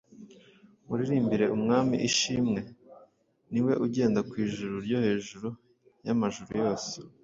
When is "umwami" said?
1.55-1.95